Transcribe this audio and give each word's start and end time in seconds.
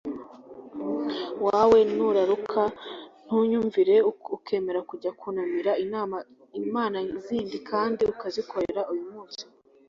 wawe 1.47 1.77
nuraruka, 1.95 2.61
ntunyumvire, 3.25 3.95
ukemera 4.35 4.79
kujya 4.89 5.11
kunamira 5.19 5.71
imana 6.67 6.97
zindi 7.25 7.57
kandi 7.69 8.01
ukazikorera, 8.13 8.81
uyu 8.93 9.05
munsi 9.13 9.43